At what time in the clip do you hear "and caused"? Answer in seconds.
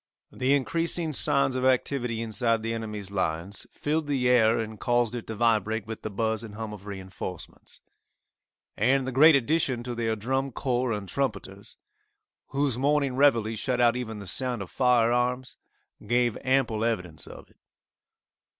4.59-5.13